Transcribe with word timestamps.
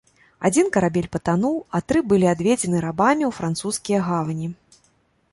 Адзін 0.47 0.67
карабель 0.75 1.07
патануў, 1.15 1.57
а 1.79 1.81
тры 1.89 1.99
былі 2.13 2.27
адведзены 2.31 2.77
рабамі 2.85 3.23
ў 3.27 3.31
французскія 3.41 3.99
гавані. 4.09 4.47